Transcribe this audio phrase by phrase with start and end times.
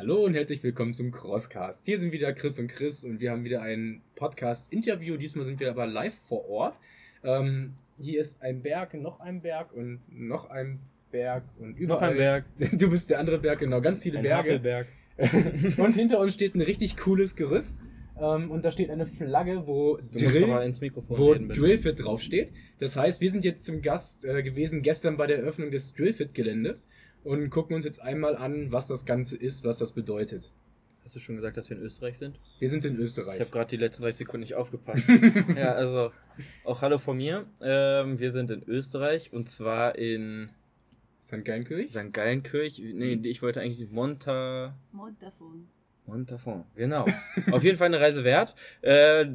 [0.00, 1.84] Hallo und herzlich willkommen zum Crosscast.
[1.84, 5.18] Hier sind wieder Chris und Chris und wir haben wieder ein Podcast-Interview.
[5.18, 6.74] Diesmal sind wir aber live vor Ort.
[7.22, 10.78] Ähm, hier ist ein Berg, noch ein Berg und noch ein
[11.10, 12.00] Berg und überall.
[12.00, 12.44] Noch ein Berg.
[12.78, 13.82] Du bist der andere Berg, genau.
[13.82, 14.48] Ganz viele Ein Berge.
[14.54, 14.86] Havelberg.
[15.76, 17.78] und hinter uns steht ein richtig cooles Gerüst.
[18.18, 21.50] Ähm, und da steht eine Flagge, wo Du Drill, reden.
[21.50, 22.48] Drillfit draufsteht.
[22.78, 26.78] Das heißt, wir sind jetzt zum Gast äh, gewesen gestern bei der Eröffnung des Drillfit-Gelände
[27.24, 30.52] und gucken uns jetzt einmal an, was das Ganze ist, was das bedeutet.
[31.04, 32.38] Hast du schon gesagt, dass wir in Österreich sind?
[32.58, 33.40] Wir sind in Ich Österreich.
[33.40, 35.08] habe gerade die letzten 30 Sekunden nicht aufgepasst.
[35.56, 36.12] ja, also
[36.64, 37.46] auch Hallo von mir.
[37.60, 40.50] Ähm, wir sind in Österreich und zwar in
[41.22, 41.44] St.
[41.44, 41.90] Gallenkirch?
[41.90, 42.12] St.
[42.12, 42.82] Gallenkirch.
[42.94, 44.74] Nee, ich wollte eigentlich Monta...
[44.92, 45.68] Montafon.
[46.06, 47.06] Montafon, genau.
[47.50, 48.54] Auf jeden Fall eine Reise wert.
[48.82, 49.26] Äh,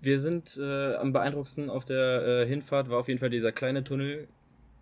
[0.00, 3.84] wir sind äh, am beeindruckendsten auf der äh, Hinfahrt, war auf jeden Fall dieser kleine
[3.84, 4.28] Tunnel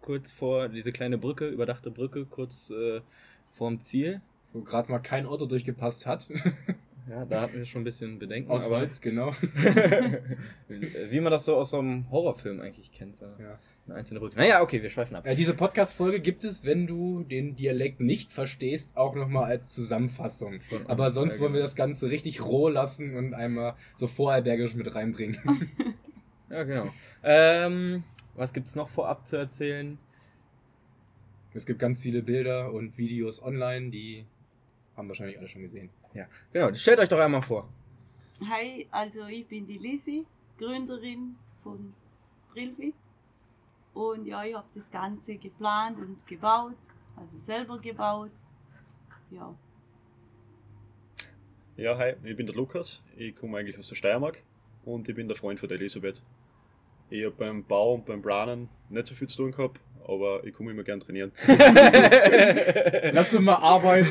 [0.02, 3.01] kurz vor, diese kleine Brücke, überdachte Brücke, kurz äh,
[3.47, 4.20] vorm Ziel.
[4.52, 6.29] Wo gerade mal kein Auto durchgepasst hat.
[7.10, 8.48] Ja, da hatten wir schon ein bisschen Bedenken.
[8.48, 9.32] Aus aber- Holz, genau.
[10.68, 13.16] Wie man das so aus so einem Horrorfilm eigentlich kennt.
[13.16, 13.59] So Ja.
[13.87, 14.37] eine einzelne Brücke.
[14.37, 15.27] Naja, okay, wir schweifen ab.
[15.27, 20.60] Äh, diese Podcast-Folge gibt es, wenn du den Dialekt nicht verstehst, auch nochmal als Zusammenfassung.
[20.60, 24.74] Von- Aber sonst Ja, wollen wir das Ganze richtig roh lassen und einmal so vorarlbergisch
[24.74, 25.38] mit reinbringen.
[26.51, 26.90] Ja, genau.
[27.24, 29.99] Ähm, was gibt's noch vorab zu erzählen?
[31.55, 34.24] es gibt ganz viele Bilder und Videos online, die
[34.97, 35.91] haben wahrscheinlich alle schon gesehen.
[36.52, 37.69] Genau, stellt euch doch einmal vor.
[38.49, 40.24] Hi, also ich bin die Lisi,
[40.59, 41.93] Gründerin von
[42.52, 42.95] Drillfit.
[43.95, 46.77] Und ja, ich habe das Ganze geplant und gebaut,
[47.17, 48.30] also selber gebaut.
[49.30, 49.55] Ja,
[51.77, 53.02] Ja, hi, ich bin der Lukas.
[53.17, 54.43] Ich komme eigentlich aus der Steiermark
[54.85, 56.23] und ich bin der Freund von der Elisabeth.
[57.13, 60.55] Ich habe beim Bau und beim Planen nicht so viel zu tun gehabt, aber ich
[60.55, 61.30] komme immer gern trainieren.
[63.13, 64.09] Lass uns mal arbeiten.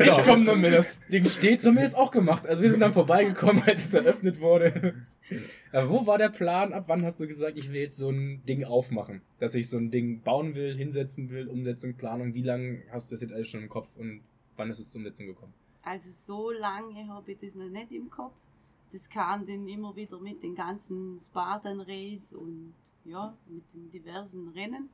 [0.02, 0.72] Ich komme noch mit.
[0.72, 1.60] Das Ding steht.
[1.60, 2.46] So haben wir das auch gemacht.
[2.46, 4.94] Also wir sind dann vorbeigekommen, als es eröffnet wurde.
[5.72, 6.72] Aber wo war der Plan?
[6.72, 9.20] Ab wann hast du gesagt, ich will jetzt so ein Ding aufmachen?
[9.40, 12.32] Dass ich so ein Ding bauen will, hinsetzen will, Umsetzung, Planung.
[12.32, 14.22] Wie lange hast du das jetzt alles schon im Kopf und
[14.56, 15.52] wann ist es zur Umsetzung gekommen?
[15.88, 18.34] also so lange habe ich das noch nicht im Kopf.
[18.92, 24.48] Das kam dann immer wieder mit den ganzen Spartan Race und ja, mit den diversen
[24.48, 24.88] Rennen.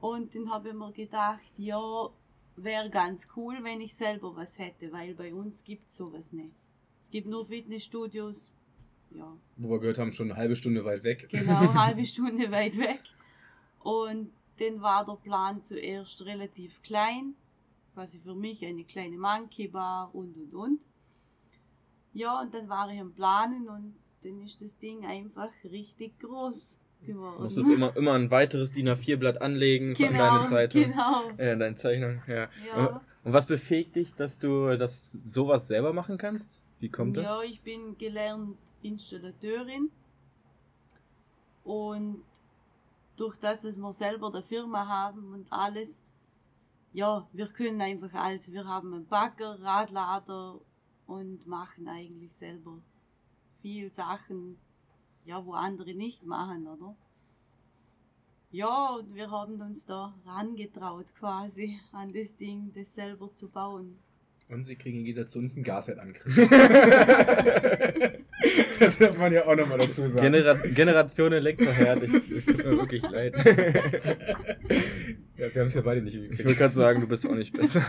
[0.00, 2.08] Und dann habe ich mir gedacht, ja,
[2.56, 6.50] wäre ganz cool, wenn ich selber was hätte, weil bei uns gibt es sowas nicht.
[7.00, 8.54] Es gibt nur Fitnessstudios,
[9.14, 11.28] ja, Wo wir gehört haben, schon eine halbe Stunde weit weg.
[11.30, 13.02] genau eine halbe Stunde weit weg.
[13.80, 17.34] Und dann war der Plan zuerst relativ klein,
[17.94, 20.80] quasi für mich eine kleine Monkey Bar und und und.
[22.12, 26.78] Ja, und dann war ich am Planen und dann ist das Ding einfach richtig groß
[27.00, 27.42] Du geworden.
[27.42, 30.82] musstest immer, immer ein weiteres DIN A4-Blatt anlegen von genau, deiner Zeitung.
[30.82, 31.30] Genau.
[31.36, 32.48] Äh, deine Zeichnung, ja.
[32.66, 33.00] Ja.
[33.24, 36.60] Und was befähigt dich, dass du das sowas selber machen kannst?
[36.78, 37.24] Wie kommt das?
[37.24, 39.90] Ja, ich bin gelernt Installateurin
[41.64, 42.22] und
[43.16, 46.02] durch das, dass wir selber der Firma haben und alles,
[46.92, 48.50] ja, wir können einfach alles.
[48.52, 50.60] Wir haben einen Bagger, Radlader
[51.06, 52.78] und machen eigentlich selber
[53.60, 54.58] viel Sachen,
[55.24, 56.94] ja, wo andere nicht machen, oder?
[58.50, 63.98] Ja, und wir haben uns da rangetraut quasi an das Ding, das selber zu bauen.
[64.52, 66.12] Und sie kriegen im Gegensatz zu uns ein Gashead an.
[66.12, 66.36] Chris.
[68.78, 70.16] das darf man ja auch nochmal dazu sagen.
[70.20, 73.34] Genera Generation Elektroherd, ich, es tut mir wirklich leid.
[75.36, 76.58] ja, wir haben es ja beide nicht Ich wollte hingekriegt.
[76.58, 77.82] gerade sagen, du bist auch nicht besser.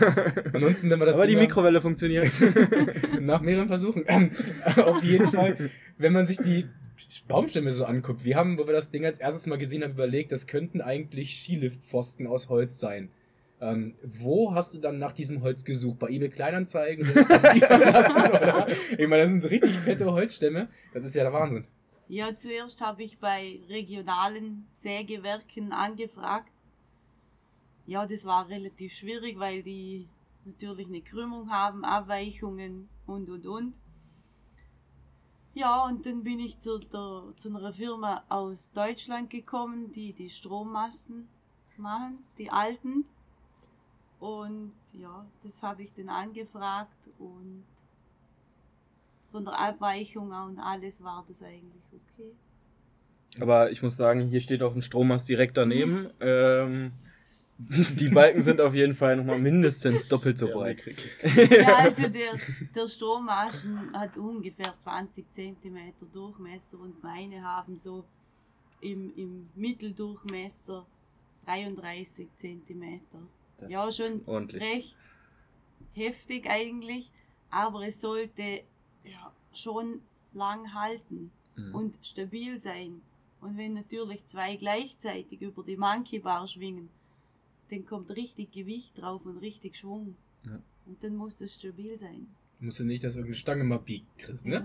[0.54, 2.32] Ansonsten, wenn wir das Aber die Mikrowelle funktioniert.
[3.20, 4.04] Nach mehreren Versuchen.
[4.06, 4.30] Ähm,
[4.76, 6.66] auf jeden Fall, wenn man sich die
[7.28, 10.32] Baumstämme so anguckt, wir haben, wo wir das Ding als erstes mal gesehen haben, überlegt,
[10.32, 13.10] das könnten eigentlich Skiliftpfosten aus Holz sein.
[13.64, 15.98] Ähm, wo hast du dann nach diesem Holz gesucht?
[15.98, 17.10] Bei eBay Kleinanzeigen?
[17.12, 18.68] Oder?
[18.90, 20.68] Ich meine, das sind so richtig fette Holzstämme.
[20.92, 21.66] Das ist ja der Wahnsinn.
[22.06, 26.52] Ja, zuerst habe ich bei regionalen Sägewerken angefragt.
[27.86, 30.08] Ja, das war relativ schwierig, weil die
[30.44, 33.74] natürlich eine Krümmung haben, Abweichungen und und und.
[35.54, 40.28] Ja, und dann bin ich zu, der, zu einer Firma aus Deutschland gekommen, die die
[40.28, 41.28] Strommasten
[41.78, 43.06] machen, die alten.
[44.20, 47.64] Und ja, das habe ich dann angefragt und
[49.30, 52.32] von der Abweichung und alles war das eigentlich okay.
[53.40, 56.10] Aber ich muss sagen, hier steht auch ein Strommast direkt daneben.
[56.20, 56.92] Ähm,
[57.56, 60.82] die Balken sind auf jeden Fall nochmal mindestens doppelt so breit.
[61.22, 62.32] Ja, also der,
[62.74, 65.78] der Strommaschen hat ungefähr 20 cm
[66.12, 68.04] Durchmesser und meine haben so
[68.80, 70.84] im, im Mitteldurchmesser
[71.46, 73.00] 33 cm.
[73.64, 74.62] Das Ja, schon ordentlich.
[74.62, 74.96] recht
[75.92, 77.10] heftig eigentlich,
[77.50, 78.62] aber es sollte
[79.04, 80.00] ja, schon
[80.32, 81.74] lang halten Mhm.
[81.74, 83.00] und stabil sein.
[83.40, 86.88] Und wenn natürlich zwei gleichzeitig über die Monkey Bar schwingen,
[87.70, 90.16] dann kommt richtig Gewicht drauf und richtig Schwung.
[90.44, 90.60] Ja.
[90.86, 92.26] Und dann muss es stabil sein.
[92.64, 94.64] Musst du nicht, dass irgendeine Stange mal biegt, Chris, ne?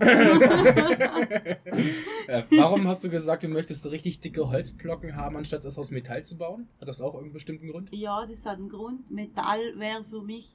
[2.26, 6.24] äh, warum hast du gesagt, du möchtest richtig dicke Holzblocken haben, anstatt es aus Metall
[6.24, 6.66] zu bauen?
[6.80, 7.92] Hat das auch irgendeinen bestimmten Grund?
[7.92, 9.10] Ja, das hat einen Grund.
[9.10, 10.48] Metall wäre für mich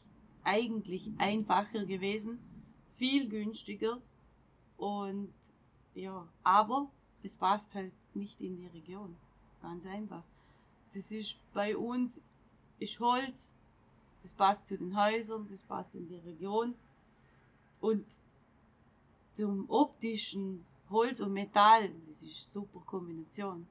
[0.43, 2.39] eigentlich einfacher gewesen,
[2.97, 4.01] viel günstiger
[4.77, 5.31] und
[5.93, 6.89] ja, aber
[7.21, 9.15] es passt halt nicht in die Region.
[9.61, 10.23] Ganz einfach.
[10.95, 12.19] Das ist bei uns
[12.79, 13.53] ist Holz,
[14.23, 16.73] das passt zu den Häusern, das passt in die Region
[17.85, 18.05] und
[19.33, 23.67] zum optischen Holz und Metall, das ist eine super Kombination.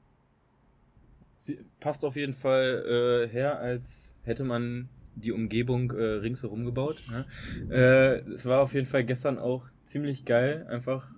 [1.36, 7.02] Sie passt auf jeden Fall äh, her, als hätte man die Umgebung äh, ringsherum gebaut.
[7.10, 7.26] Ne?
[7.70, 11.08] Äh, es war auf jeden Fall gestern auch ziemlich geil, einfach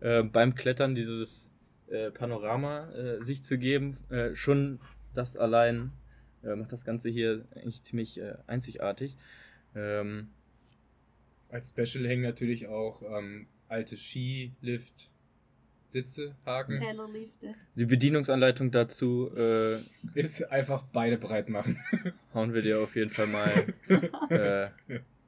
[0.00, 1.50] äh, beim Klettern dieses
[1.88, 3.96] äh, Panorama äh, sich zu geben.
[4.34, 4.80] Schon
[5.14, 5.92] das allein
[6.42, 9.16] macht das Ganze hier eigentlich ziemlich einzigartig.
[9.74, 10.28] Ähm,
[11.50, 15.10] Als Special hängen natürlich auch ähm, alte Skilift,
[15.90, 16.78] Sitze, Haken.
[16.78, 17.54] Tellerlifte.
[17.74, 19.76] die Bedienungsanleitung dazu äh,
[20.14, 21.78] Ist einfach beide breit machen.
[22.34, 23.74] hauen wir dir auf jeden Fall mal.
[24.30, 24.68] äh,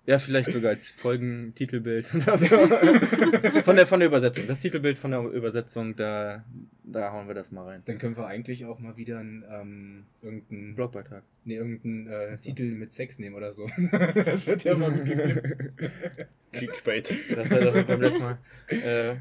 [0.04, 2.46] ja, vielleicht sogar als Folgentitelbild oder so.
[3.62, 4.46] von, der, von der Übersetzung.
[4.48, 6.44] Das Titelbild von der Übersetzung, da,
[6.92, 7.82] da hauen wir das mal rein.
[7.86, 11.22] Dann können wir eigentlich auch mal wieder einen, ähm, irgendeinen, Blogbeitrag.
[11.44, 12.44] nee, irgendeinen äh, so.
[12.44, 13.68] Titel mit Sex nehmen oder so.
[14.14, 15.72] das wird ja mal gut geklippt.
[16.52, 17.14] Clickbait.
[17.34, 18.38] Das, das ist beim letzten Mal.
[18.68, 19.16] Äh,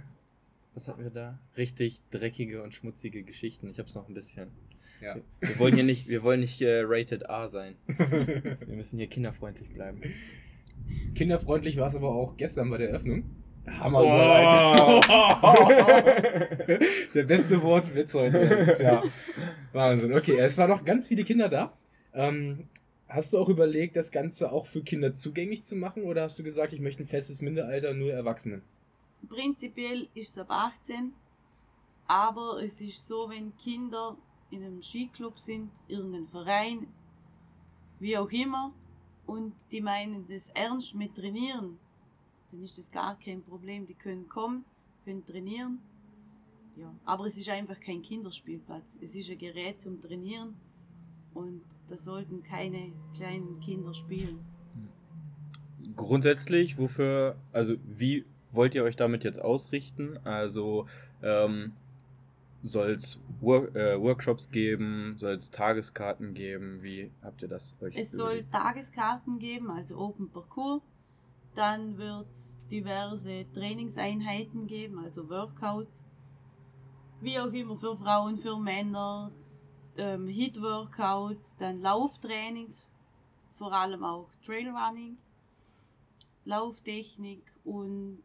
[0.73, 1.37] was hatten wir da?
[1.57, 3.69] Richtig dreckige und schmutzige Geschichten.
[3.69, 4.47] Ich hab's noch ein bisschen.
[5.01, 5.17] Ja.
[5.41, 7.75] Wir wollen hier nicht, wir wollen nicht äh, rated A sein.
[7.87, 10.01] Wir müssen hier kinderfreundlich bleiben.
[11.15, 13.23] Kinderfreundlich war es aber auch gestern bei der Eröffnung.
[13.67, 14.05] Hammer, Oh.
[14.05, 15.01] Überleitung.
[17.13, 18.77] Der beste Wortwitz heute.
[18.81, 19.03] Ja
[19.73, 20.13] Wahnsinn.
[20.13, 21.73] Okay, es waren noch ganz viele Kinder da.
[22.13, 22.67] Ähm,
[23.07, 26.43] hast du auch überlegt, das Ganze auch für Kinder zugänglich zu machen oder hast du
[26.43, 28.61] gesagt, ich möchte ein festes Mindestalter nur Erwachsene?
[29.29, 31.13] Prinzipiell ist es ab 18,
[32.07, 34.17] aber es ist so, wenn Kinder
[34.49, 36.87] in einem Skiclub sind, irgendein Verein,
[37.99, 38.73] wie auch immer,
[39.27, 41.77] und die meinen das ernst mit trainieren,
[42.51, 43.87] dann ist das gar kein Problem.
[43.87, 44.65] Die können kommen,
[45.05, 45.79] können trainieren.
[46.77, 48.97] Ja, aber es ist einfach kein Kinderspielplatz.
[49.01, 50.55] Es ist ein Gerät zum Trainieren
[51.33, 54.39] und da sollten keine kleinen Kinder spielen.
[55.95, 60.17] Grundsätzlich, wofür, also wie wollt ihr euch damit jetzt ausrichten?
[60.23, 60.87] Also
[61.21, 61.73] ähm,
[62.63, 66.81] soll es Work, äh, Workshops geben, soll es Tageskarten geben?
[66.81, 68.51] Wie habt ihr das euch Es soll überlegt?
[68.51, 70.81] Tageskarten geben, also Open Parcours.
[71.55, 76.05] Dann wird es diverse Trainingseinheiten geben, also Workouts.
[77.19, 79.31] Wie auch immer für Frauen, für Männer.
[79.97, 82.89] Ähm, Hit-Workouts, dann Lauftrainings,
[83.51, 85.17] vor allem auch Trailrunning,
[86.45, 88.23] Lauftechnik und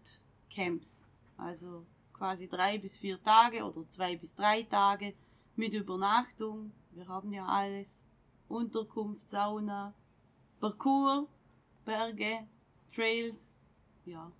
[0.48, 1.04] Camps.
[1.36, 5.14] Also quasi drei bis vier Tage oder zwei bis drei Tage
[5.56, 6.72] mit Übernachtung.
[6.92, 8.02] Wir haben ja alles.
[8.48, 9.92] Unterkunft, Sauna,
[10.60, 11.26] Parcours,
[11.84, 12.46] Berge,
[12.96, 13.52] Trails.
[14.06, 14.32] Ja,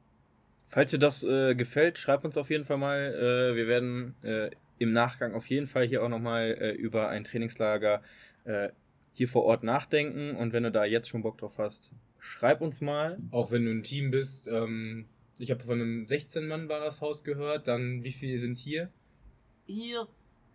[0.68, 2.98] Falls dir das äh, gefällt, schreib uns auf jeden Fall mal.
[3.14, 7.22] Äh, wir werden äh, im Nachgang auf jeden Fall hier auch nochmal äh, über ein
[7.22, 8.02] Trainingslager
[8.44, 8.70] äh,
[9.12, 10.34] hier vor Ort nachdenken.
[10.36, 13.18] Und wenn du da jetzt schon Bock drauf hast, schreib uns mal.
[13.30, 15.06] Auch wenn du ein Team bist, ähm,
[15.38, 18.90] ich habe von einem 16 Mann war das Haus gehört, dann wie viele sind hier?
[19.66, 20.06] hier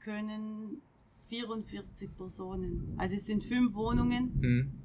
[0.03, 0.81] können
[1.29, 4.80] 44 Personen, also es sind fünf Wohnungen, Hm.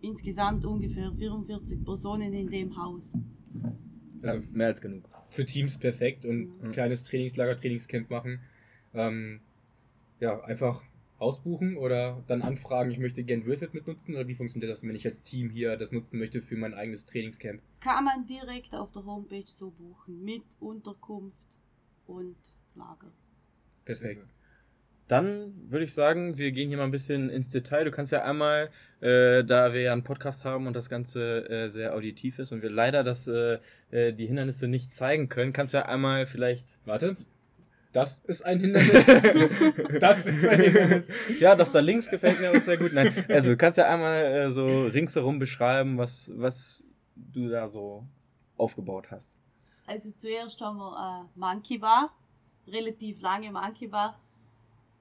[0.00, 3.12] Insgesamt ungefähr 44 Personen in dem Haus.
[4.22, 5.08] Also ja, mehr als genug.
[5.30, 6.72] für Teams perfekt und ein Mhm.
[6.72, 8.40] kleines Trainingslager, Trainingscamp machen.
[8.94, 9.40] Ähm,
[10.20, 10.82] ja, einfach
[11.20, 14.94] Haus buchen oder dann anfragen, ich möchte gern Drillfit mitnutzen oder wie funktioniert das, wenn
[14.94, 17.60] ich als Team hier das nutzen möchte für mein eigenes Trainingscamp?
[17.80, 21.36] Kann man direkt auf der Homepage so buchen, mit Unterkunft
[22.06, 22.36] und
[22.74, 23.12] Lager.
[23.84, 24.26] Perfekt.
[25.08, 27.84] Dann würde ich sagen, wir gehen hier mal ein bisschen ins Detail.
[27.84, 28.68] Du kannst ja einmal,
[29.00, 32.60] äh, da wir ja einen Podcast haben und das Ganze äh, sehr auditiv ist und
[32.60, 33.58] wir leider das, äh,
[33.90, 36.78] äh, die Hindernisse nicht zeigen können, kannst du ja einmal vielleicht.
[36.84, 37.16] Warte.
[37.94, 39.06] Das ist ein Hindernis.
[40.00, 41.10] das ist ein Hindernis.
[41.40, 42.92] Ja, das da links gefällt mir auch sehr gut.
[42.92, 46.84] Nein, also du kannst ja einmal äh, so ringsherum beschreiben, was, was
[47.16, 48.06] du da so
[48.58, 49.38] aufgebaut hast.
[49.86, 52.14] Also zuerst haben wir eine Monkey Bar,
[52.66, 54.20] relativ lange Monkey Bar.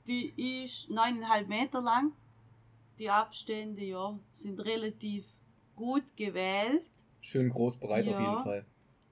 [0.07, 2.13] Die ist 9,5 Meter lang.
[2.97, 5.25] Die Abstände ja, sind relativ
[5.75, 6.89] gut gewählt.
[7.21, 8.21] Schön groß, breit auf Ja.
[8.31, 8.65] jeden Fall.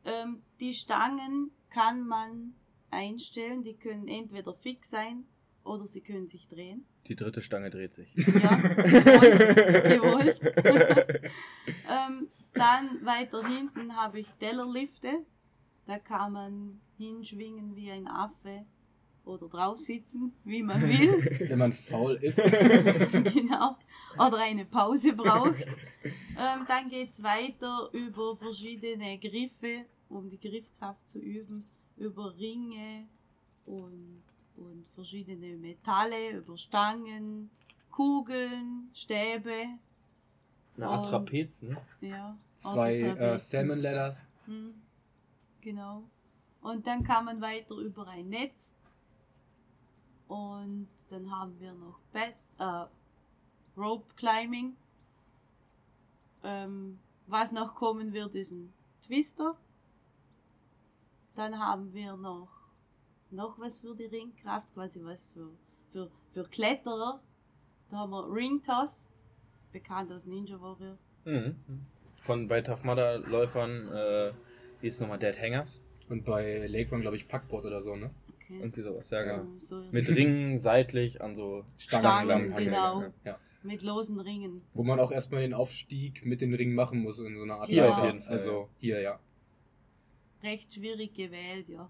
[0.05, 2.53] Ähm, die Stangen kann man
[2.91, 5.25] einstellen, die können entweder fix sein
[5.63, 6.85] oder sie können sich drehen.
[7.07, 8.15] Die dritte Stange dreht sich.
[8.15, 10.39] Ja, gewollt.
[10.39, 11.21] gewollt.
[11.89, 15.25] ähm, dann weiter hinten habe ich Tellerlifte.
[15.85, 18.65] Da kann man hinschwingen wie ein Affe
[19.25, 21.47] oder drauf sitzen, wie man will.
[21.49, 22.37] Wenn man faul ist.
[23.33, 23.77] genau.
[24.17, 25.65] Oder eine Pause braucht.
[26.37, 31.65] Ähm, dann geht es weiter über verschiedene Griffe, um die Griffkraft zu üben,
[31.97, 33.07] über Ringe
[33.65, 34.21] und,
[34.55, 37.49] und verschiedene Metalle, über Stangen,
[37.89, 39.65] Kugeln, Stäbe.
[40.75, 41.77] Eine Art Trapez, ne?
[42.01, 42.37] Ja.
[42.57, 43.39] Zwei äh.
[43.39, 44.27] Salmon Ladders.
[44.45, 44.75] Hm,
[45.61, 46.03] Genau.
[46.61, 48.74] Und dann kann man weiter über ein Netz.
[50.27, 52.85] Und dann haben wir noch Bed, äh,
[53.77, 54.75] Rope Climbing.
[56.43, 59.55] Ähm, was noch kommen wird, ist ein Twister.
[61.35, 62.49] Dann haben wir noch,
[63.31, 65.49] noch was für die Ringkraft, quasi was für,
[65.91, 67.19] für, für Kletterer.
[67.89, 69.09] Da haben wir Ring Toss,
[69.71, 70.97] bekannt aus Ninja Warrior.
[71.25, 71.55] Mhm.
[72.15, 74.33] Von bei Tough Mudder Läufern äh,
[74.81, 75.79] hieß es nochmal Dead Hangers.
[76.09, 78.11] Und bei Lake Run, glaube ich, Packboard oder so, ne?
[78.45, 78.59] Okay.
[78.59, 79.41] Irgendwie sowas, ja, genau.
[79.41, 83.01] Ähm, so Mit Ringen seitlich an so Stangen, lang hangeln, genau.
[83.01, 83.11] ja.
[83.25, 83.39] Ja.
[83.63, 84.61] mit losen Ringen.
[84.73, 87.69] Wo man auch erstmal den Aufstieg mit den Ringen machen muss in so einer Art
[87.69, 89.19] Hier auf jeden Fall, Also hier, ja.
[90.43, 91.89] Recht schwierig gewählt, ja.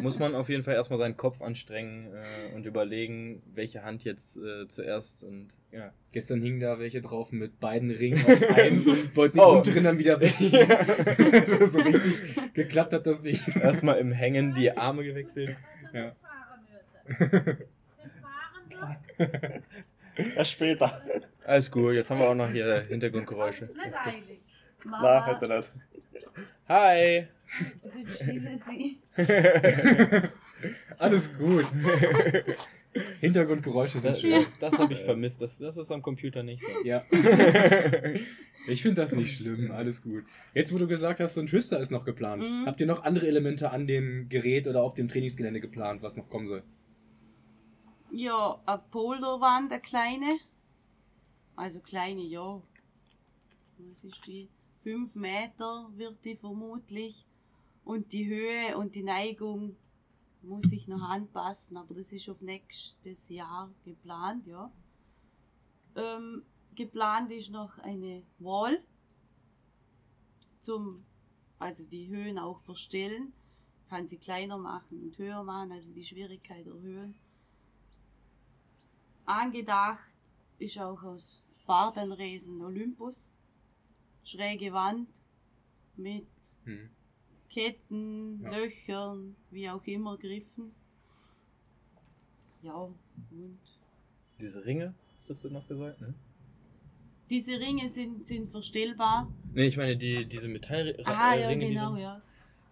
[0.00, 4.36] muss man auf jeden Fall erstmal seinen Kopf anstrengen äh, und überlegen, welche Hand jetzt
[4.36, 5.92] äh, zuerst und ja.
[6.10, 9.58] Gestern hingen da welche drauf mit beiden Ringen auf einem und wollten die Oh.
[9.58, 10.32] unteren dann wieder weg.
[11.68, 13.46] so richtig geklappt hat das nicht.
[13.54, 15.56] Erstmal im Hängen die Arme gewechselt.
[15.94, 16.12] Ja.
[20.36, 21.02] Erst später.
[21.44, 23.62] Alles gut, jetzt haben wir auch noch hier Hintergrundgeräusche.
[23.62, 24.40] Das ist nicht eilig.
[24.84, 25.70] Nein, hätte nicht.
[26.68, 27.28] Hi!
[30.98, 31.66] Alles gut.
[33.20, 34.46] Hintergrundgeräusche sind Das, schön.
[34.60, 36.84] das habe ich vermisst, das, das ist am Computer nicht so.
[36.84, 37.04] Ja.
[38.66, 40.24] Ich finde das nicht schlimm, alles gut.
[40.54, 42.42] Jetzt, wo du gesagt hast, so ein Twister ist noch geplant.
[42.42, 42.64] Mhm.
[42.66, 46.30] Habt ihr noch andere Elemente an dem Gerät oder auf dem Trainingsgelände geplant, was noch
[46.30, 46.62] kommen soll?
[48.10, 50.38] Ja, eine Polderwand, eine kleine.
[51.56, 52.62] Also kleine, ja.
[53.78, 54.48] Was ist die?
[54.82, 57.26] Fünf Meter wird die vermutlich.
[57.84, 59.76] Und die Höhe und die Neigung
[60.44, 64.70] muss ich noch anpassen, aber das ist auf nächstes Jahr geplant, ja.
[65.96, 66.42] Ähm,
[66.74, 68.82] geplant ist noch eine Wall
[70.60, 71.04] zum,
[71.58, 73.32] also die Höhen auch verstellen.
[73.88, 77.14] Kann sie kleiner machen und höher machen, also die Schwierigkeit erhöhen.
[79.26, 80.10] Angedacht
[80.58, 83.32] ist auch aus Bartenresen Olympus.
[84.24, 85.08] Schräge Wand
[85.96, 86.26] mit
[86.64, 86.90] Hm.
[87.54, 88.50] Ketten, Ja.
[88.50, 90.72] Löchern, wie auch immer Griffen.
[92.62, 92.96] Ja, und
[94.40, 94.94] Diese Ringe,
[95.28, 96.14] hast du noch gesagt, ne?
[97.30, 99.30] diese Ringe sind, sind verstellbar.
[99.54, 101.06] Ne, ich meine die, diese Metallringe.
[101.06, 102.22] Ah, ja, die genau, sind- ja.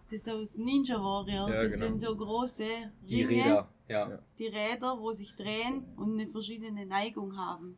[0.05, 1.49] Das ist aus Ninja Warrior.
[1.49, 1.85] Ja, das genau.
[1.87, 2.67] sind so große
[3.09, 4.19] Die Ringe, Räder, ja.
[4.37, 7.77] Die Räder, wo sich drehen und eine verschiedene Neigung haben.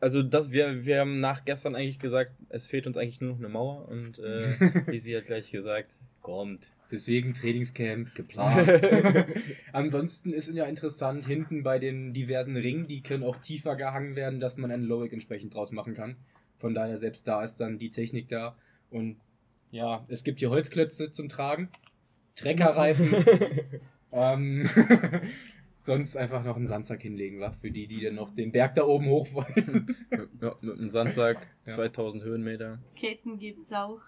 [0.00, 3.38] Also das, wir, wir haben nach gestern eigentlich gesagt, es fehlt uns eigentlich nur noch
[3.38, 6.66] eine Mauer und äh, wie sie hat gleich gesagt, kommt.
[6.90, 8.68] Deswegen Trainingscamp geplant.
[9.72, 14.40] Ansonsten ist ja interessant, hinten bei den diversen Ringen, die können auch tiefer gehangen werden,
[14.40, 16.16] dass man einen Lowick entsprechend draus machen kann.
[16.58, 18.56] Von daher, selbst da ist dann die Technik da.
[18.90, 19.18] Und
[19.70, 21.68] ja, es gibt hier Holzklötze zum Tragen,
[22.34, 23.14] Treckerreifen.
[24.12, 24.68] ähm,
[25.80, 27.50] sonst einfach noch einen Sandsack hinlegen, wa?
[27.52, 29.96] Für die, die dann noch den Berg da oben hoch wollen.
[30.40, 31.72] ja, mit einem Sandsack, Ja.
[31.74, 32.78] 2000 Höhenmeter.
[32.96, 34.00] Ketten gibt's auch.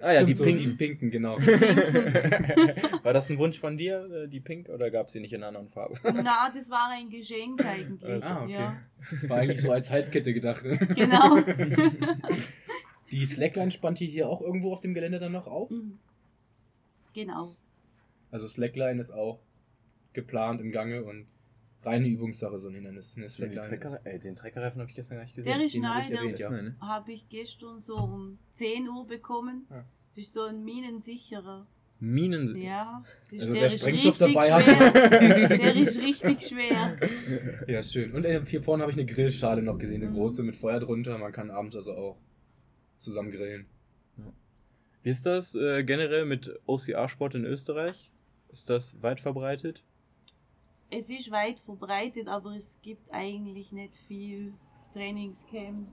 [0.00, 0.58] Ah ja, die so, Pink.
[0.58, 1.36] die pinken, genau.
[3.04, 5.38] War das ein Wunsch von dir, äh, die Pink, oder gab es sie nicht in
[5.40, 5.94] einer anderen Farbe?
[6.02, 8.04] Na, das war ein Geschenk eigentlich.
[8.10, 8.52] Also, Ah, okay.
[8.52, 8.82] Ja,
[9.28, 10.64] War eigentlich so als Halskette gedacht.
[10.64, 10.76] Ne?
[10.96, 11.38] genau.
[13.12, 15.70] Die Slackline spannt hier, hier auch irgendwo auf dem Gelände dann noch auf.
[15.70, 15.98] Mhm.
[17.14, 17.54] genau.
[18.32, 19.38] Also Slackline ist auch
[20.14, 21.26] geplant im Gange und
[21.82, 23.16] reine Übungssache so ein Hindernis.
[23.16, 25.56] Eine Den, Trecker, ey, den Treckerreifen habe ich gestern gar nicht gesehen.
[25.58, 26.50] Der ist den hab neu, ich erwähnt, ja.
[26.50, 26.76] Neu, ne?
[26.80, 29.66] habe ich gestern so um 10 Uhr bekommen.
[29.70, 29.84] Ah.
[30.16, 31.66] Das ist so ein minensicherer.
[32.00, 32.56] Minen.
[32.56, 33.02] Ja.
[33.32, 34.66] Also der wer Sprengstoff dabei hat.
[34.94, 36.96] Der ist richtig schwer.
[37.68, 38.12] Ja, schön.
[38.12, 40.14] Und äh, hier vorne habe ich eine Grillschale noch gesehen, eine Mhm.
[40.16, 41.16] große mit Feuer drunter.
[41.18, 42.18] Man kann abends also auch
[42.98, 43.66] zusammen grillen.
[45.02, 48.10] Wie ist das äh, generell mit OCR-Sport in Österreich?
[48.50, 49.82] Ist das weit verbreitet?
[50.96, 54.54] Es ist weit verbreitet, aber es gibt eigentlich nicht viel
[54.92, 55.92] Trainingscamps,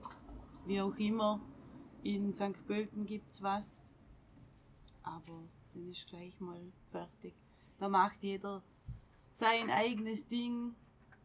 [0.67, 1.41] wie auch immer.
[2.03, 2.67] In St.
[2.67, 3.79] Pölten gibt es was.
[5.01, 5.41] Aber
[5.73, 7.33] dann ist gleich mal fertig.
[7.79, 8.61] Da macht jeder
[9.33, 10.75] sein eigenes Ding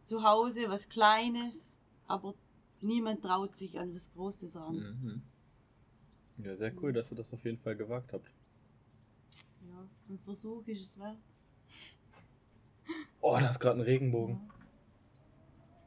[0.04, 2.34] zu Hause, was Kleines, aber
[2.80, 4.76] niemand traut sich an was Großes ran.
[4.76, 5.22] Mhm.
[6.38, 8.30] Ja, sehr cool, dass ihr das auf jeden Fall gewagt habt.
[9.68, 11.18] Ja, ein Versuch ist es wert.
[13.20, 14.40] Oh, da ist gerade ein Regenbogen.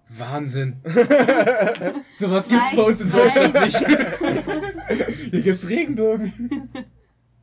[0.10, 0.77] Wahnsinn.
[2.18, 3.12] Sowas gibt's bei uns in.
[3.12, 3.77] Deutschland nicht.
[5.32, 6.70] Hier gibt's Regenbögen.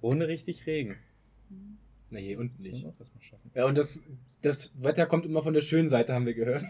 [0.00, 0.96] Ohne richtig Regen.
[2.10, 2.84] Na, hier unten nicht.
[2.84, 3.50] Ja, das mal schaffen.
[3.54, 4.02] Ja, und das,
[4.42, 6.64] das Wetter kommt immer von der schönen Seite, haben wir gehört.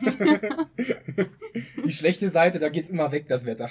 [1.84, 3.70] die schlechte Seite, da geht's immer weg, das Wetter.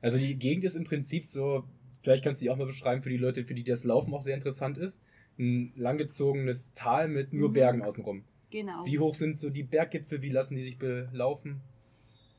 [0.00, 1.64] also die Gegend ist im Prinzip so,
[2.02, 4.22] vielleicht kannst du die auch mal beschreiben für die Leute, für die das Laufen auch
[4.22, 5.02] sehr interessant ist.
[5.38, 7.52] Ein langgezogenes Tal mit nur Mhm.
[7.54, 8.24] Bergen außenrum.
[8.50, 8.84] Genau.
[8.84, 10.22] Wie hoch sind so die Berggipfel?
[10.22, 11.60] Wie lassen die sich belaufen?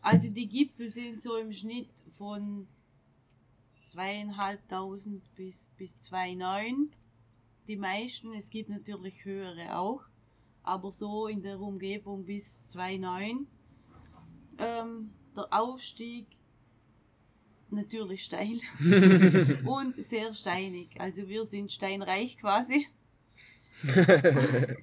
[0.02, 2.68] Also die Gipfel sind so im Schnitt von
[3.92, 6.90] zweieinhalbtausend bis, bis 2,9.
[7.68, 10.04] Die meisten, es gibt natürlich höhere auch,
[10.64, 13.46] aber so in der Umgebung bis 2,9.
[14.58, 16.28] Ähm, der Aufstieg
[17.76, 18.60] natürlich steil
[19.66, 20.90] und sehr steinig.
[21.00, 22.88] Also wir sind steinreich quasi,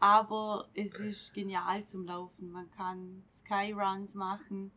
[0.00, 2.50] aber es ist genial zum Laufen.
[2.50, 4.72] Man kann Skyruns machen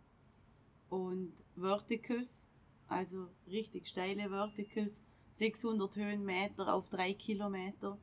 [0.89, 2.45] und Verticals,
[2.87, 5.01] also richtig steile Verticals,
[5.35, 7.97] 600 Höhenmeter auf 3 Kilometer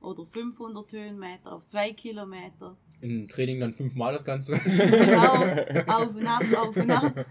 [0.00, 2.76] oder 500 Höhenmeter auf 2 Kilometer.
[3.00, 4.58] Im Training dann fünfmal das Ganze.
[4.58, 5.46] Genau,
[5.86, 7.26] auf und ab, auf und ab.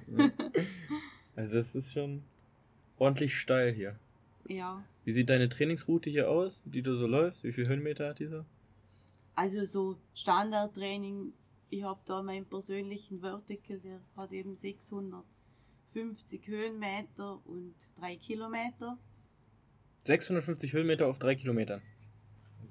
[1.36, 2.24] Also das ist schon
[2.98, 3.96] ordentlich steil hier.
[4.48, 7.44] Ja, Wie sieht deine Trainingsroute hier aus, die du so läufst?
[7.44, 8.46] Wie viele Höhenmeter hat dieser?
[9.40, 11.32] also so Standardtraining,
[11.70, 18.98] ich habe da meinen persönlichen Vertical, der hat eben 650 Höhenmeter und 3 Kilometer.
[20.04, 21.82] 650 Höhenmeter auf 3 Kilometern.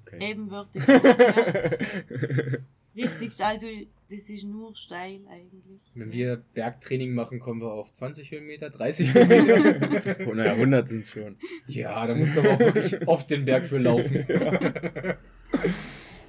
[0.05, 0.29] Okay.
[0.29, 1.79] Eben Vertical.
[2.09, 2.59] ja.
[3.03, 3.47] Richtig, steil.
[3.47, 3.67] also
[4.09, 5.79] das ist nur steil eigentlich.
[5.93, 10.17] Wenn wir Bergtraining machen, kommen wir auf 20 Höhenmeter, 30 Höhenmeter.
[10.27, 11.37] Oh, naja, 100 sind es schon.
[11.67, 14.25] ja, da musst du aber auch wirklich oft den Berg für laufen.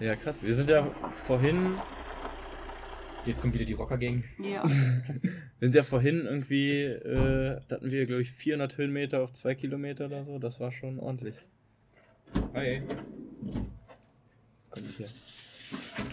[0.01, 0.43] Ja, krass.
[0.43, 0.91] Wir sind ja
[1.27, 1.75] vorhin,
[3.27, 4.25] Jetzt kommt wieder die Rocker-Gang.
[4.43, 4.67] Ja,
[5.61, 10.07] sind ja vorhin irgendwie, äh, da hatten wir, glaube ich, 400 Höhenmeter auf 2 Kilometer
[10.07, 10.39] oder so.
[10.39, 11.35] Das war schon ordentlich.
[12.55, 12.83] Hi.
[14.59, 15.07] Was kommt hier?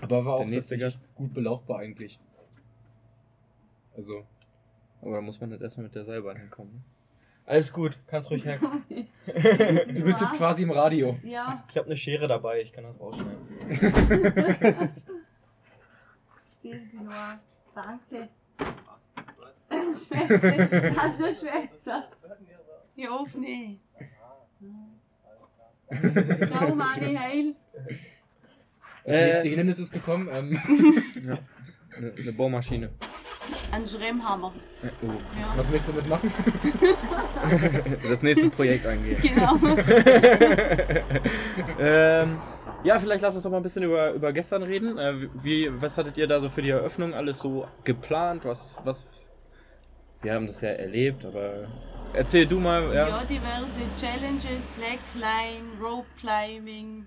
[0.01, 1.15] Aber war auch Der nächste tatsächlich Gast.
[1.15, 2.19] gut belaufbar eigentlich.
[3.95, 4.25] Also,
[5.01, 6.73] Aber da muss man halt erstmal mit der Seilbahn hinkommen.
[6.73, 6.81] Ne?
[7.45, 8.83] Alles gut, kannst ruhig herkommen.
[9.25, 11.17] du bist jetzt quasi im Radio.
[11.23, 13.47] ja, Ich habe eine Schere dabei, ich kann das rausschneiden.
[16.59, 17.39] stehen Sie nur.
[17.73, 18.29] Danke.
[20.07, 22.03] Schwätze, hast du Schwätze?
[22.95, 23.79] Ja, auf nicht.
[26.49, 27.55] Schau mal, die Heil.
[29.07, 29.25] Das Äh.
[29.25, 30.29] nächste Hindernis ist gekommen.
[30.31, 30.61] Ähm,
[31.97, 32.91] Eine, eine Bohrmaschine.
[33.71, 34.53] Ein Schremmhammer.
[34.83, 35.07] Äh, Oh.
[35.07, 36.31] Ja, was möchtest du damit machen?
[38.07, 39.19] Das nächste Projekt angehen.
[39.19, 39.55] genau.
[41.79, 42.39] ähm,
[42.83, 44.97] ja, vielleicht lass uns doch mal ein bisschen über, über gestern reden.
[44.97, 48.45] Äh, wie, was hattet ihr da so für die Eröffnung alles so geplant?
[48.45, 49.07] Was, was?
[50.21, 51.67] Wir haben das ja erlebt, aber
[52.13, 52.93] erzähl du mal.
[52.93, 53.07] Ja.
[53.09, 57.05] Ja, diverse Challenges, Slackline, Rope Climbing,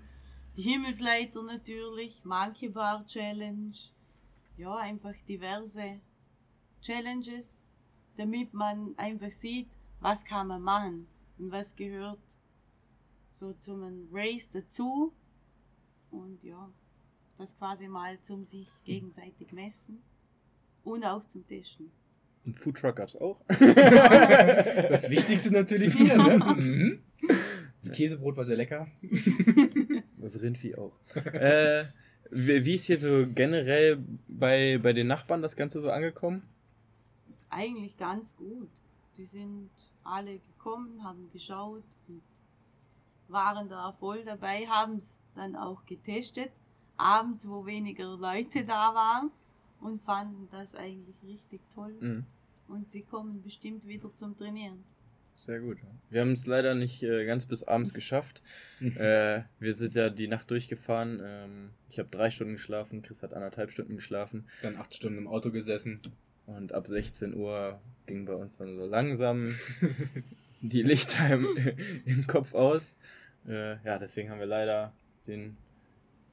[0.55, 3.73] die Himmelsleiter natürlich, Monkey Bar Challenge.
[4.57, 6.01] Ja, einfach diverse
[6.81, 7.65] Challenges,
[8.17, 12.19] damit man einfach sieht, was kann man machen und was gehört
[13.31, 15.13] so zum Race dazu.
[16.11, 16.69] Und ja,
[17.37, 20.01] das quasi mal zum sich gegenseitig messen
[20.83, 21.91] und auch zum Testen.
[22.45, 23.39] Ein Foodtruck gab's auch.
[23.49, 26.37] Das Wichtigste natürlich hier, ne?
[26.37, 26.99] Mhm.
[27.83, 28.87] Das Käsebrot war sehr lecker.
[30.21, 30.93] Das Rindvieh auch.
[31.15, 31.85] äh,
[32.29, 36.43] wie, ist hier so generell bei, bei den Nachbarn das Ganze so angekommen?
[37.51, 38.69] eigentlich ganz gut.
[39.17, 39.69] Die sind
[40.03, 42.21] alle gekommen, haben geschaut und
[43.27, 46.51] waren da voll dabei, haben es dann auch getestet,
[46.97, 49.31] abends, wo weniger Leute da waren
[49.79, 51.95] und fanden das eigentlich richtig toll.
[51.99, 52.25] Mhm.
[52.67, 54.83] Und sie kommen bestimmt wieder zum Trainieren.
[55.35, 55.77] Sehr gut.
[56.09, 58.41] Wir haben es leider nicht äh, ganz bis abends geschafft.
[58.79, 61.21] äh, wir sind ja die Nacht durchgefahren.
[61.23, 64.45] Ähm, ich habe drei Stunden geschlafen, Chris hat anderthalb Stunden geschlafen.
[64.61, 66.01] Dann acht Stunden im Auto gesessen.
[66.45, 69.55] Und ab 16 Uhr ging bei uns dann so langsam
[70.61, 71.47] die Lichter im,
[72.05, 72.93] im Kopf aus.
[73.47, 74.93] Äh, ja, deswegen haben wir leider
[75.27, 75.57] den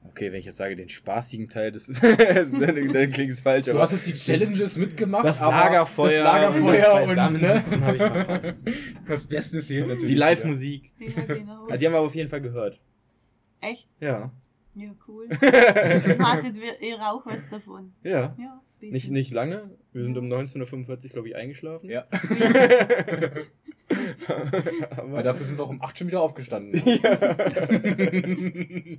[0.01, 3.65] Okay, wenn ich jetzt sage, den spaßigen Teil, das, dann, dann klingt es falsch.
[3.65, 7.63] Du hast jetzt die Challenges mitgemacht, Das aber Lagerfeuer das Lagerfeuer und und, das ne?
[7.79, 8.59] Verpasst.
[9.07, 10.07] Das Beste fehlt natürlich.
[10.07, 10.91] die Live-Musik.
[10.99, 11.67] Ja, genau.
[11.67, 12.79] Die haben wir auf jeden Fall gehört.
[13.59, 13.87] Echt?
[13.99, 14.31] Ja.
[14.75, 15.27] Ja, cool.
[15.41, 17.91] Hattet ihr auch was davon?
[18.03, 18.35] Ja.
[18.39, 18.61] Ja.
[18.81, 19.69] Nicht, nicht lange.
[19.91, 21.89] Wir sind um 19.45 Uhr, glaube ich, eingeschlafen.
[21.89, 22.05] Ja,
[25.03, 26.81] weil dafür sind wir auch um 8 schon wieder aufgestanden.
[27.03, 27.37] ja.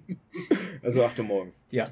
[0.83, 1.65] Also 8 Uhr morgens.
[1.71, 1.89] ja.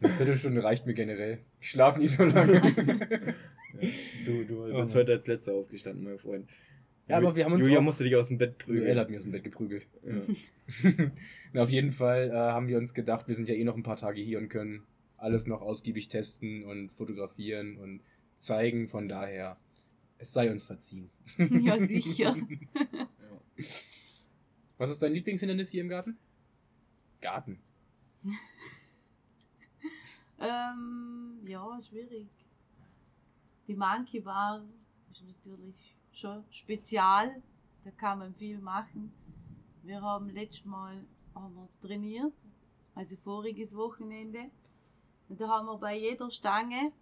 [0.00, 1.38] Eine Viertelstunde reicht mir generell.
[1.60, 2.60] Ich schlafe nie so lange.
[4.24, 6.48] Du, du bist heute als letzter aufgestanden, mein Freund.
[7.08, 8.98] Ja, aber wir haben uns Julia musste dich aus dem Bett Joel prügeln.
[8.98, 9.86] hat mir aus dem Bett geprügelt.
[10.04, 10.92] Ja.
[11.52, 13.82] Na, auf jeden Fall äh, haben wir uns gedacht, wir sind ja eh noch ein
[13.82, 14.82] paar Tage hier und können
[15.16, 18.00] alles noch ausgiebig testen und fotografieren und
[18.36, 18.88] zeigen.
[18.88, 19.56] Von daher,
[20.18, 21.10] es sei uns verziehen.
[21.38, 22.36] Ja, sicher.
[24.76, 26.18] Was ist dein Lieblingshindernis hier im Garten?
[27.20, 27.60] Garten.
[30.38, 32.28] ähm, ja, schwierig.
[33.66, 34.64] Die Monkey Bar
[35.10, 37.42] ist natürlich schon spezial.
[37.84, 39.12] Da kann man viel machen.
[39.82, 41.04] Wir haben letztes Mal
[41.34, 42.34] haben wir trainiert,
[42.94, 44.50] also voriges Wochenende.
[45.28, 46.92] Und da haben wir bei jeder Stange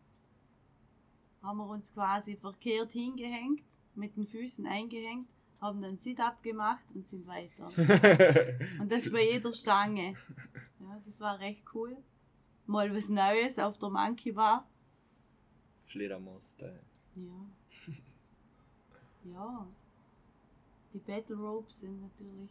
[1.47, 3.63] haben wir uns quasi verkehrt hingehängt,
[3.95, 5.29] mit den Füßen eingehängt,
[5.61, 7.67] haben dann Sit-Up gemacht und sind weiter.
[8.81, 10.15] Und das bei jeder Stange.
[10.81, 11.97] Ja, das war recht cool.
[12.67, 14.69] Mal was Neues auf der Monkey Bar.
[15.87, 16.83] Fledermaus-Style.
[17.15, 17.93] Ja.
[19.33, 19.67] Ja.
[20.93, 22.51] Die Battle Ropes sind natürlich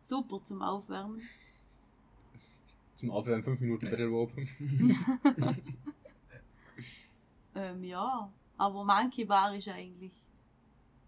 [0.00, 1.22] super zum Aufwärmen.
[2.96, 4.32] Zum Aufwärmen 5 Minuten Battle Rope.
[7.58, 8.30] Ähm, ja.
[8.56, 10.12] Aber Monkey Bar ist eigentlich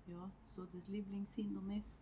[0.06, 1.98] ja, so das Lieblingshindernis.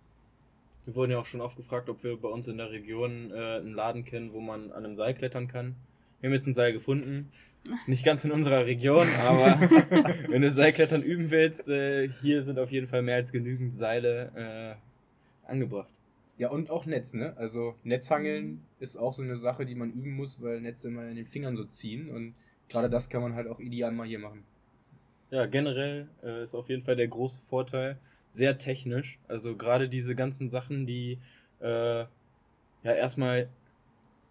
[0.85, 3.57] Wir wurden ja auch schon oft gefragt, ob wir bei uns in der Region äh,
[3.57, 5.77] einen Laden kennen, wo man an einem Seil klettern kann.
[6.21, 7.31] Wir haben jetzt ein Seil gefunden.
[7.87, 9.61] Nicht ganz in unserer Region, aber
[10.29, 14.79] wenn du Seilklettern üben willst, äh, hier sind auf jeden Fall mehr als genügend Seile
[15.47, 15.91] äh, angebracht.
[16.39, 17.35] Ja, und auch Netz, ne?
[17.37, 21.17] Also Netzhangeln ist auch so eine Sache, die man üben muss, weil Netze immer in
[21.17, 22.09] den Fingern so ziehen.
[22.11, 22.35] Und
[22.69, 24.45] gerade das kann man halt auch ideal mal hier machen.
[25.31, 27.99] Ja, generell äh, ist auf jeden Fall der große Vorteil
[28.31, 29.19] sehr technisch.
[29.29, 31.19] Also gerade diese ganzen Sachen, die
[31.61, 32.09] äh, ja
[32.83, 33.49] erstmal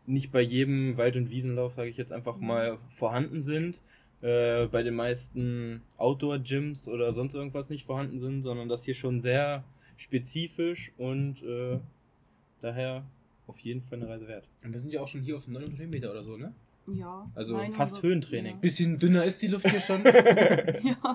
[0.06, 3.82] nicht bei jedem Wald- und Wiesenlauf, sage ich jetzt einfach mal, vorhanden sind.
[4.22, 9.22] Äh, bei den meisten Outdoor-Gyms oder sonst irgendwas nicht vorhanden sind, sondern das hier schon
[9.22, 9.64] sehr
[9.96, 11.80] spezifisch und äh,
[12.62, 13.06] daher
[13.46, 14.48] auf jeden Fall eine Reise wert.
[14.64, 16.54] Und wir sind ja auch schon hier auf 900 Höhenmeter oder so, ne?
[16.88, 17.30] Ja.
[17.36, 18.60] Also 900 fast Höhentraining.
[18.62, 20.06] Bisschen dünner ist die Luft hier schon.
[20.06, 20.14] Ja.
[20.84, 21.14] ja.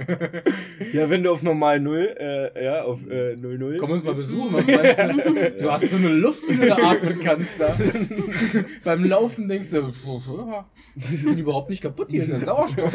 [0.92, 3.78] Ja, wenn du auf normal 0, äh, ja, auf äh, 0-0.
[3.78, 5.50] Komm uns mal besuchen, was meinst du?
[5.58, 7.74] Du hast so eine Luft, die du da atmen kannst da.
[8.84, 12.38] Beim Laufen denkst du, pf, pf, ja, ich bin überhaupt nicht kaputt, hier ist ja
[12.38, 12.94] Sauerstoff.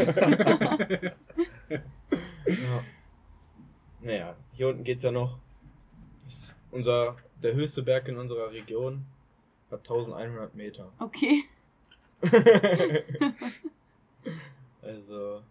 [2.48, 2.84] Ja.
[4.02, 5.40] Naja, hier unten geht's ja noch.
[6.26, 9.06] Ist unser, der höchste Berg in unserer Region
[9.72, 10.92] hat 1100 Meter.
[11.00, 11.44] Okay.
[14.82, 15.42] also,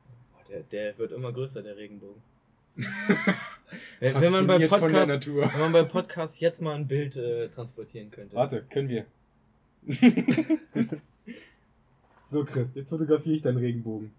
[0.49, 2.23] der, der wird immer größer, der Regenbogen.
[4.01, 8.37] wenn, man der Podcast, wenn man beim Podcast jetzt mal ein Bild äh, transportieren könnte.
[8.37, 9.07] Warte, können wir.
[12.31, 14.13] so, Chris, jetzt fotografiere ich deinen Regenbogen.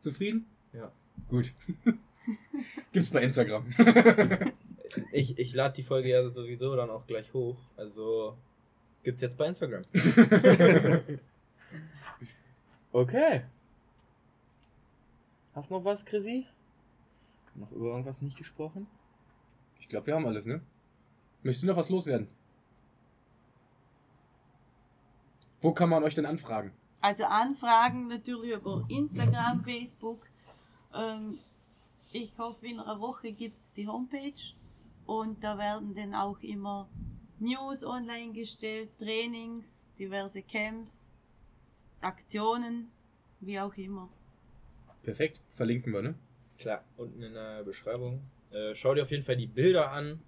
[0.00, 0.46] Zufrieden?
[0.72, 0.92] Ja.
[1.28, 1.52] Gut.
[2.92, 3.66] Gibt's bei Instagram.
[5.10, 7.56] Ich, ich lade die Folge ja sowieso dann auch gleich hoch.
[7.76, 8.36] Also
[9.02, 9.84] gibt's jetzt bei Instagram.
[12.92, 13.44] Okay.
[15.54, 16.46] Hast noch was, Chrissy?
[17.54, 18.86] Noch über irgendwas nicht gesprochen?
[19.78, 20.62] Ich glaube, wir haben alles, ne?
[21.42, 22.28] Möchtest du noch was loswerden?
[25.60, 26.72] Wo kann man euch denn anfragen?
[27.00, 30.26] Also Anfragen natürlich über Instagram, Facebook.
[30.94, 31.38] Ähm,
[32.10, 34.54] ich hoffe, in einer Woche gibt es die Homepage
[35.06, 36.88] und da werden dann auch immer
[37.38, 41.11] News online gestellt, Trainings, diverse Camps,
[42.02, 42.88] Aktionen,
[43.40, 44.08] wie auch immer.
[45.02, 46.14] Perfekt, verlinken wir, ne?
[46.58, 48.22] Klar, unten in der Beschreibung.
[48.50, 50.20] Äh, schau dir auf jeden Fall die Bilder an.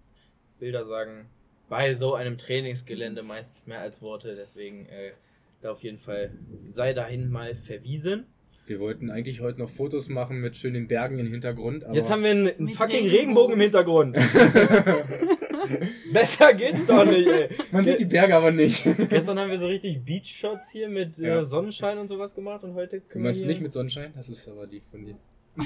[0.58, 1.26] Bilder sagen
[1.68, 5.12] bei so einem Trainingsgelände meistens mehr als Worte, deswegen äh,
[5.60, 6.30] da auf jeden Fall
[6.70, 8.26] sei dahin mal verwiesen.
[8.66, 12.22] Wir wollten eigentlich heute noch Fotos machen mit schönen Bergen im Hintergrund, aber Jetzt haben
[12.22, 13.14] wir einen, einen fucking Regenbogen.
[13.18, 14.16] Regenbogen im Hintergrund.
[16.12, 17.48] Besser geht's doch nicht, ey.
[17.72, 18.85] man sieht die Berge aber nicht.
[18.85, 21.38] Du Gestern haben wir so richtig Beach-Shots hier mit Ja.
[21.38, 24.12] äh, Sonnenschein und sowas gemacht und heute können meinst wir nicht mit Sonnenschein?
[24.16, 25.16] Das ist aber lieb von dir.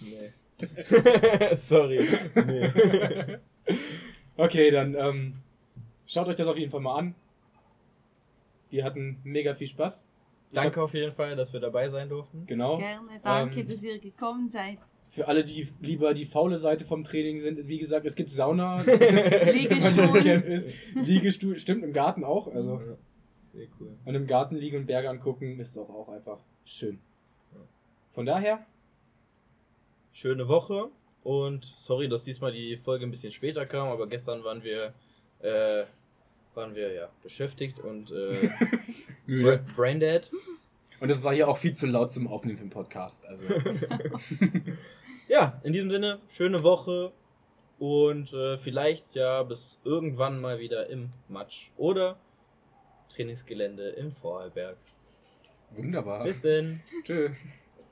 [0.00, 0.30] Nee.
[1.54, 2.06] Sorry.
[2.34, 2.70] Nee.
[4.36, 5.34] Okay, dann ähm,
[6.06, 7.14] Schaut euch das auf jeden Fall mal an.
[8.70, 10.08] Wir hatten mega viel Spaß.
[10.50, 12.46] Ich Danke auf jeden Fall, dass wir dabei sein durften.
[12.46, 12.78] Genau.
[12.78, 14.78] Gerne, danke, Ähm, dass ihr gekommen seid.
[15.10, 18.82] Für alle, die lieber die faule Seite vom Training sind, wie gesagt, es gibt Sauna,
[18.86, 20.68] wenn man im Camp ist.
[20.94, 22.46] Liegestuhl, stimmt, im Garten auch.
[22.54, 22.96] Also, Ja,
[23.54, 23.88] Sehr cool.
[24.04, 26.98] und im Garten liegen und Berge angucken ist doch auch einfach schön.
[28.12, 28.64] Von daher,
[30.12, 30.88] Schöne Woche
[31.22, 34.92] und sorry, dass diesmal die Folge ein bisschen später kam, aber gestern waren wir,
[35.40, 35.84] äh,
[36.54, 38.50] waren wir ja beschäftigt und äh,
[39.26, 39.64] müde.
[39.76, 40.28] Braindead.
[41.00, 43.26] Und es war hier auch viel zu laut zum Aufnehmen für den Podcast.
[43.26, 43.44] Also,
[45.28, 47.12] Ja, in diesem Sinne, schöne Woche
[47.78, 52.16] und äh, vielleicht ja bis irgendwann mal wieder im Matsch oder
[53.14, 54.78] Trainingsgelände im Vorarlberg.
[55.72, 56.24] wunderbar.
[56.24, 56.80] Bis denn.
[57.04, 57.28] Tschö.